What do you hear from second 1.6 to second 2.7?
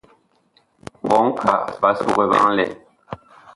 ɓaa sugɛ vaŋ lɛn.